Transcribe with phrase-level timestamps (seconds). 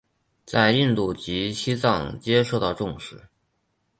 [0.47, 3.27] 在印度及西藏皆受到重视。